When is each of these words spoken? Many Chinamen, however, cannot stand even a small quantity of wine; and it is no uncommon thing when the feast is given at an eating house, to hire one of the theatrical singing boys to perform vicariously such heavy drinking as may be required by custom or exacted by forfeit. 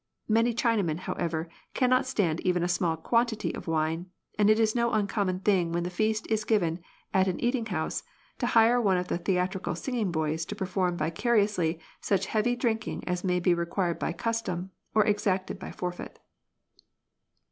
Many 0.27 0.51
Chinamen, 0.55 0.97
however, 1.01 1.47
cannot 1.75 2.07
stand 2.07 2.39
even 2.41 2.63
a 2.63 2.67
small 2.67 2.97
quantity 2.97 3.53
of 3.53 3.67
wine; 3.67 4.07
and 4.39 4.49
it 4.49 4.59
is 4.59 4.73
no 4.73 4.91
uncommon 4.93 5.41
thing 5.41 5.71
when 5.71 5.83
the 5.83 5.91
feast 5.91 6.25
is 6.27 6.43
given 6.43 6.79
at 7.13 7.27
an 7.27 7.39
eating 7.39 7.67
house, 7.67 8.01
to 8.39 8.47
hire 8.47 8.81
one 8.81 8.97
of 8.97 9.09
the 9.09 9.19
theatrical 9.19 9.75
singing 9.75 10.11
boys 10.11 10.43
to 10.47 10.55
perform 10.55 10.97
vicariously 10.97 11.79
such 11.99 12.25
heavy 12.25 12.55
drinking 12.55 13.03
as 13.07 13.23
may 13.23 13.39
be 13.39 13.53
required 13.53 13.99
by 13.99 14.11
custom 14.11 14.71
or 14.95 15.05
exacted 15.05 15.59
by 15.59 15.71
forfeit. 15.71 16.17